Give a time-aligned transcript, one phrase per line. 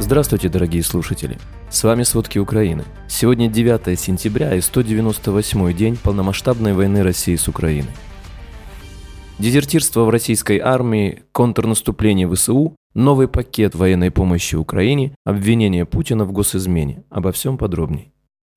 [0.00, 1.38] Здравствуйте, дорогие слушатели!
[1.70, 2.84] С вами «Сводки Украины».
[3.08, 7.92] Сегодня 9 сентября и 198 день полномасштабной войны России с Украиной.
[9.38, 17.04] Дезертирство в российской армии, контрнаступление ВСУ, новый пакет военной помощи Украине, обвинение Путина в госизмене.
[17.08, 18.12] Обо всем подробней.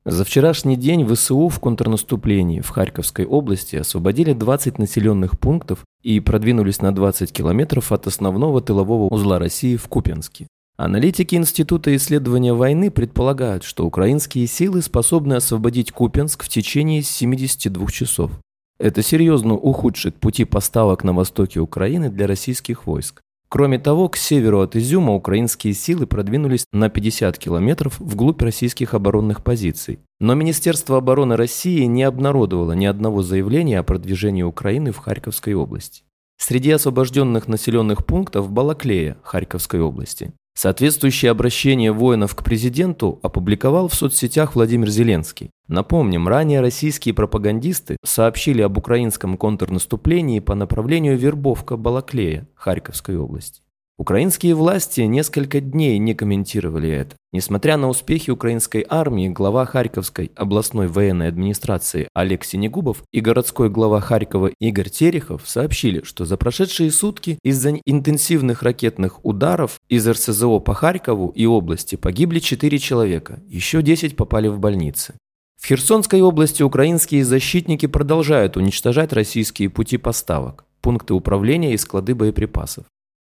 [0.05, 6.81] За вчерашний день ВСУ в контрнаступлении в Харьковской области освободили 20 населенных пунктов и продвинулись
[6.81, 10.47] на 20 километров от основного тылового узла России в Купенске.
[10.79, 18.31] Аналитики Института исследования войны предполагают, что украинские силы способны освободить Купенск в течение 72 часов.
[18.77, 23.21] Это серьезно ухудшит пути поставок на востоке Украины для российских войск.
[23.49, 29.43] Кроме того, к северу от Изюма украинские силы продвинулись на 50 километров вглубь российских оборонных
[29.43, 29.97] позиций.
[30.19, 36.03] Но Министерство обороны России не обнародовало ни одного заявления о продвижении Украины в Харьковской области.
[36.37, 40.33] Среди освобожденных населенных пунктов Балаклея Харьковской области.
[40.57, 45.51] Соответствующее обращение воинов к президенту опубликовал в соцсетях Владимир Зеленский.
[45.67, 53.61] Напомним, ранее российские пропагандисты сообщили об украинском контрнаступлении по направлению Вербовка-Балаклея Харьковской области.
[53.99, 57.15] Украинские власти несколько дней не комментировали это.
[57.33, 63.99] Несмотря на успехи украинской армии, глава Харьковской областной военной администрации Олег Синегубов и городской глава
[63.99, 70.75] Харькова Игорь Терехов сообщили, что за прошедшие сутки из-за интенсивных ракетных ударов из РСЗО по
[70.75, 75.15] Харькову и области погибли 4 человека, еще 10 попали в больницы.
[75.59, 82.85] В Херсонской области украинские защитники продолжают уничтожать российские пути поставок, пункты управления и склады боеприпасов.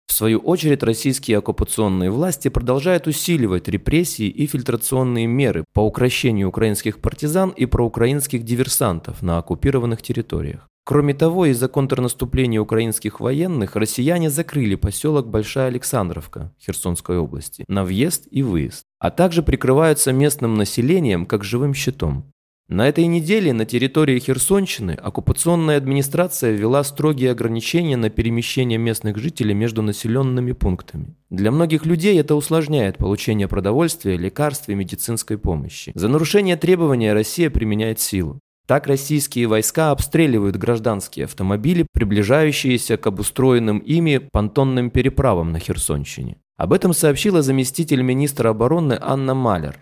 [0.08, 6.98] В свою очередь, российские оккупационные власти продолжают усиливать репрессии и фильтрационные меры по укрощению украинских
[6.98, 10.66] партизан и проукраинских диверсантов на оккупированных территориях.
[10.84, 18.26] Кроме того, из-за контрнаступления украинских военных россияне закрыли поселок Большая Александровка Херсонской области на въезд
[18.30, 22.32] и выезд, а также прикрываются местным населением как живым щитом.
[22.68, 29.54] На этой неделе на территории Херсонщины оккупационная администрация ввела строгие ограничения на перемещение местных жителей
[29.54, 31.16] между населенными пунктами.
[31.30, 35.92] Для многих людей это усложняет получение продовольствия, лекарств и медицинской помощи.
[35.94, 38.38] За нарушение требования Россия применяет силу.
[38.66, 46.36] Так российские войска обстреливают гражданские автомобили, приближающиеся к обустроенным ими понтонным переправам на Херсонщине.
[46.58, 49.78] Об этом сообщила заместитель министра обороны Анна Малер.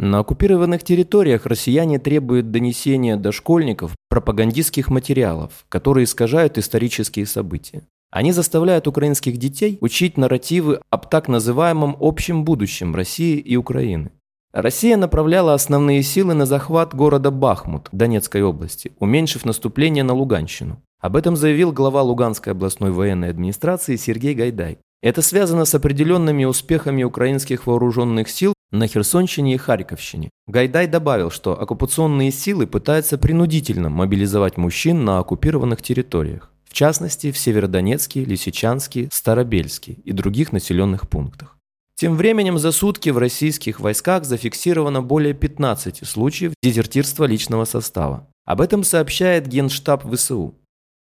[0.00, 7.82] На оккупированных территориях россияне требуют донесения до школьников пропагандистских материалов, которые искажают исторические события.
[8.10, 14.12] Они заставляют украинских детей учить нарративы об так называемом общем будущем России и Украины.
[14.52, 20.80] Россия направляла основные силы на захват города Бахмут Донецкой области, уменьшив наступление на Луганщину.
[21.00, 24.78] Об этом заявил глава Луганской областной военной администрации Сергей Гайдай.
[25.02, 30.30] Это связано с определенными успехами украинских вооруженных сил на Херсонщине и Харьковщине.
[30.46, 37.38] Гайдай добавил, что оккупационные силы пытаются принудительно мобилизовать мужчин на оккупированных территориях, в частности в
[37.38, 41.56] Северодонецке, Лисичанске, Старобельске и других населенных пунктах.
[41.94, 48.28] Тем временем за сутки в российских войсках зафиксировано более 15 случаев дезертирства личного состава.
[48.44, 50.54] Об этом сообщает Генштаб ВСУ.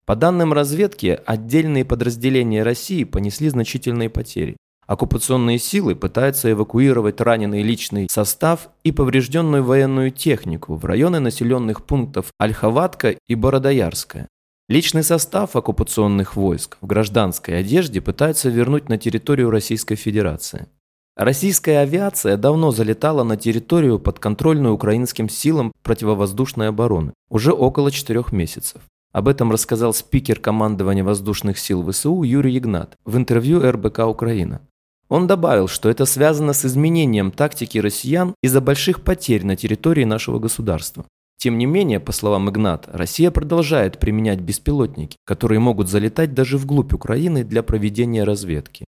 [0.05, 4.57] По данным разведки, отдельные подразделения России понесли значительные потери.
[4.91, 12.33] Оккупационные силы пытаются эвакуировать раненый личный состав и поврежденную военную технику в районы населенных пунктов
[12.39, 14.27] Ольховатка и Бородоярская.
[14.69, 20.67] Личный состав оккупационных войск в гражданской одежде пытаются вернуть на территорию Российской Федерации.
[21.17, 28.83] Российская авиация давно залетала на территорию подконтрольную украинским силам противовоздушной обороны уже около четырех месяцев.
[29.13, 34.63] Об этом рассказал спикер командования воздушных сил ВСУ Юрий Игнат в интервью РБК «Украина».
[35.11, 40.39] Он добавил, что это связано с изменением тактики россиян из-за больших потерь на территории нашего
[40.39, 41.05] государства.
[41.37, 46.93] Тем не менее, по словам Игната, Россия продолжает применять беспилотники, которые могут залетать даже вглубь
[46.95, 48.85] Украины для проведения разведки.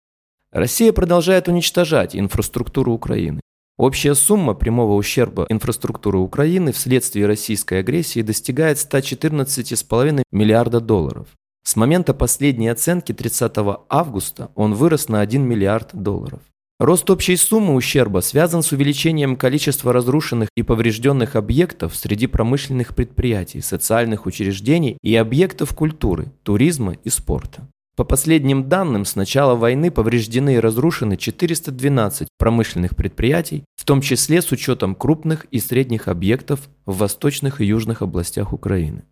[0.53, 3.41] Россия продолжает уничтожать инфраструктуру Украины.
[3.78, 11.28] Общая сумма прямого ущерба инфраструктуры Украины вследствие российской агрессии достигает 114,5 миллиарда долларов.
[11.62, 13.53] С момента последней оценки 30
[13.89, 16.41] августа он вырос на 1 миллиард долларов.
[16.80, 23.60] Рост общей суммы ущерба связан с увеличением количества разрушенных и поврежденных объектов среди промышленных предприятий,
[23.60, 27.68] социальных учреждений и объектов культуры, туризма и спорта.
[27.97, 34.41] По последним данным, с начала войны повреждены и разрушены 412 промышленных предприятий, в том числе
[34.41, 39.04] с учетом крупных и средних объектов в восточных и южных областях Украины.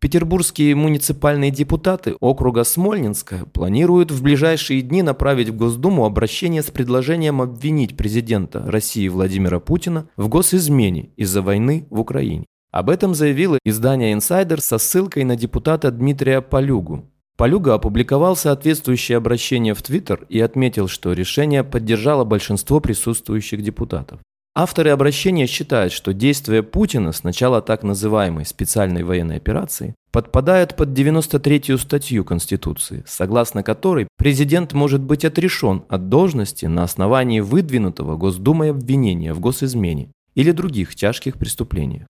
[0.00, 7.42] Петербургские муниципальные депутаты округа Смольнинская планируют в ближайшие дни направить в Госдуму обращение с предложением
[7.42, 12.46] обвинить президента России Владимира Путина в госизмене из-за войны в Украине.
[12.70, 17.10] Об этом заявило издание «Инсайдер» со ссылкой на депутата Дмитрия Полюгу.
[17.36, 24.20] Полюга опубликовал соответствующее обращение в Твиттер и отметил, что решение поддержало большинство присутствующих депутатов.
[24.60, 30.88] Авторы обращения считают, что действия Путина с начала так называемой специальной военной операции подпадают под
[30.98, 38.72] 93-ю статью Конституции, согласно которой президент может быть отрешен от должности на основании выдвинутого Госдумой
[38.72, 42.08] обвинения в госизмене или других тяжких преступлениях.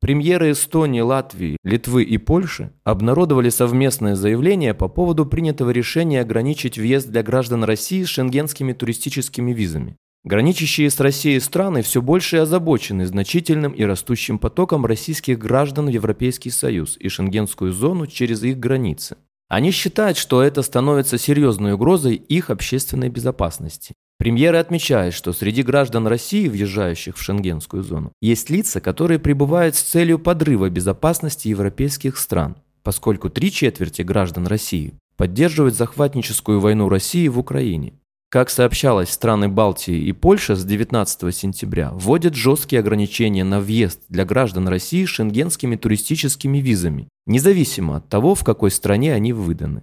[0.00, 7.10] Премьеры Эстонии, Латвии, Литвы и Польши обнародовали совместное заявление по поводу принятого решения ограничить въезд
[7.10, 9.98] для граждан России с шенгенскими туристическими визами.
[10.22, 16.50] Граничащие с Россией страны все больше озабочены значительным и растущим потоком российских граждан в Европейский
[16.50, 19.16] Союз и шенгенскую зону через их границы.
[19.48, 23.94] Они считают, что это становится серьезной угрозой их общественной безопасности.
[24.18, 29.80] Премьеры отмечают, что среди граждан России, въезжающих в шенгенскую зону, есть лица, которые прибывают с
[29.80, 37.38] целью подрыва безопасности европейских стран, поскольку три четверти граждан России поддерживают захватническую войну России в
[37.38, 37.94] Украине.
[38.30, 44.24] Как сообщалось, страны Балтии и Польша с 19 сентября вводят жесткие ограничения на въезд для
[44.24, 49.82] граждан России шенгенскими туристическими визами, независимо от того, в какой стране они выданы.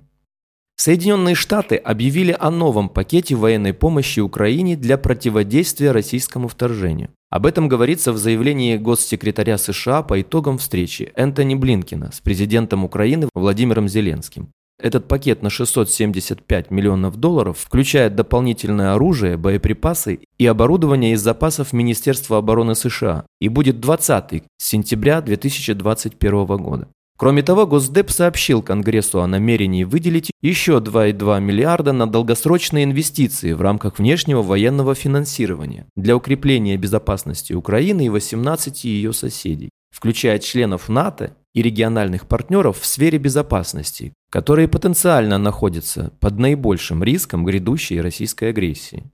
[0.78, 7.10] Соединенные Штаты объявили о новом пакете военной помощи Украине для противодействия российскому вторжению.
[7.30, 13.28] Об этом говорится в заявлении госсекретаря США по итогам встречи Энтони Блинкина с президентом Украины
[13.36, 14.54] Владимиром Зеленским.
[14.80, 22.38] Этот пакет на 675 миллионов долларов включает дополнительное оружие, боеприпасы и оборудование из запасов Министерства
[22.38, 26.88] обороны США и будет 20 с сентября 2021 года.
[27.18, 33.62] Кроме того, Госдеп сообщил Конгрессу о намерении выделить еще 2,2 миллиарда на долгосрочные инвестиции в
[33.62, 41.36] рамках внешнего военного финансирования для укрепления безопасности Украины и 18 ее соседей, включая членов НАТО
[41.58, 49.10] и региональных партнеров в сфере безопасности, которые потенциально находятся под наибольшим риском грядущей российской агрессии.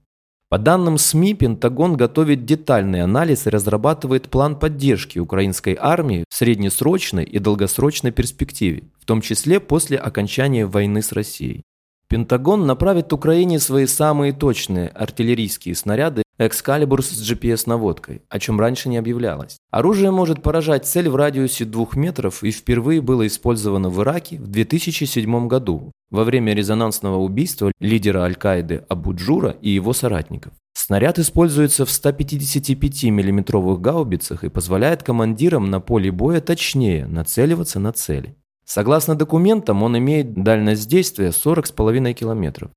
[0.50, 7.24] По данным СМИ, Пентагон готовит детальный анализ и разрабатывает план поддержки украинской армии в среднесрочной
[7.24, 11.62] и долгосрочной перспективе, в том числе после окончания войны с Россией.
[12.08, 18.96] Пентагон направит Украине свои самые точные артиллерийские снаряды Экскалибур с GPS-наводкой, о чем раньше не
[18.96, 19.56] объявлялось.
[19.70, 24.48] Оружие может поражать цель в радиусе двух метров и впервые было использовано в Ираке в
[24.48, 30.52] 2007 году во время резонансного убийства лидера Аль-Каиды Абу-Джура и его соратников.
[30.74, 37.92] Снаряд используется в 155 миллиметровых гаубицах и позволяет командирам на поле боя точнее нацеливаться на
[37.92, 38.34] цели.
[38.66, 42.70] Согласно документам, он имеет дальность действия 40,5 километров.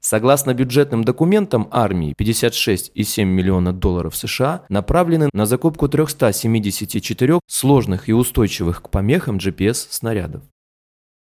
[0.00, 8.82] Согласно бюджетным документам армии, 56,7 миллиона долларов США направлены на закупку 374 сложных и устойчивых
[8.82, 10.42] к помехам GPS-снарядов.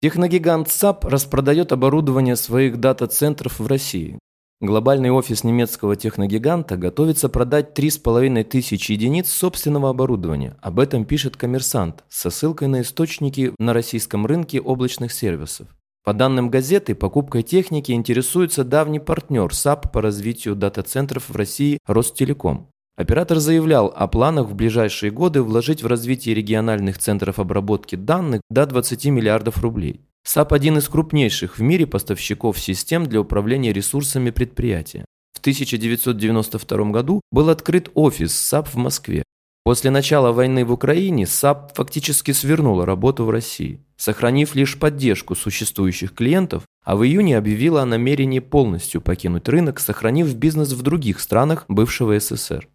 [0.02, 4.20] Техногигант SAP распродает оборудование своих дата-центров в России.
[4.60, 10.58] Глобальный офис немецкого техногиганта готовится продать 3,5 тысячи единиц собственного оборудования.
[10.62, 15.68] Об этом пишет Коммерсантъ со ссылкой на источники на российском рынке облачных сервисов.
[16.08, 22.70] По данным газеты, покупкой техники интересуется давний партнер SAP по развитию дата-центров в России Ростелеком.
[22.96, 28.66] Оператор заявлял о планах в ближайшие годы вложить в развитие региональных центров обработки данных до
[28.66, 30.00] 20 миллиардов рублей.
[30.24, 35.04] SAP – один из крупнейших в мире поставщиков систем для управления ресурсами предприятия.
[35.34, 39.24] В 1992 году был открыт офис SAP в Москве.
[39.66, 46.14] После начала войны в Украине SAP фактически свернула работу в России, сохранив лишь поддержку существующих
[46.14, 51.66] клиентов, а в июне объявила о намерении полностью покинуть рынок, сохранив бизнес в других странах
[51.68, 52.68] бывшего СССР.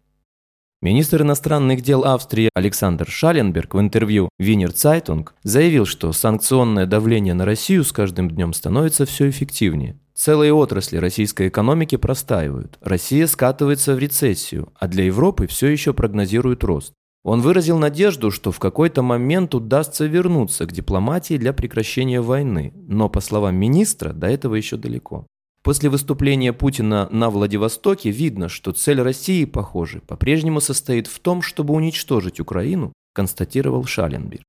[0.83, 7.45] Министр иностранных дел Австрии Александр Шаленберг в интервью Wiener Zeitung заявил, что санкционное давление на
[7.45, 9.97] Россию с каждым днем становится все эффективнее.
[10.13, 12.77] Целые отрасли российской экономики простаивают.
[12.81, 16.93] Россия скатывается в рецессию, а для Европы все еще прогнозируют рост.
[17.23, 23.07] Он выразил надежду, что в какой-то момент удастся вернуться к дипломатии для прекращения войны, но,
[23.07, 25.25] по словам министра, до этого еще далеко.
[25.63, 31.73] После выступления Путина на Владивостоке видно, что цель России, похоже, по-прежнему состоит в том, чтобы
[31.73, 34.43] уничтожить Украину, констатировал Шаленберг.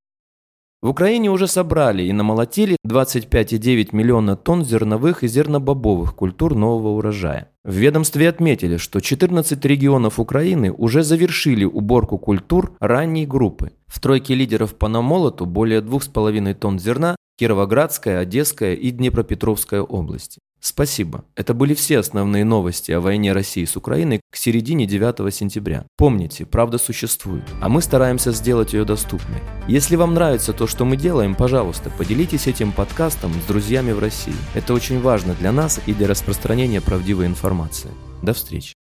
[0.85, 7.49] В Украине уже собрали и намолотили 25,9 миллиона тонн зерновых и зернобобовых культур нового урожая.
[7.64, 13.73] В ведомстве отметили, что 14 регионов Украины уже завершили уборку культур ранней группы.
[13.87, 20.38] В тройке лидеров по намолоту более 2,5 тонн зерна Кировоградская, Одесская и Днепропетровская области.
[20.66, 21.26] Спасибо.
[21.37, 25.85] Это были все основные новости о войне России с Украиной к середине 9 сентября.
[25.99, 29.42] Помните, правда существует, а мы стараемся сделать ее доступной.
[29.68, 34.33] Если вам нравится то, что мы делаем, пожалуйста, поделитесь этим подкастом с друзьями в России.
[34.54, 37.90] Это очень важно для нас и для распространения правдивой информации.
[38.23, 38.74] До встречи.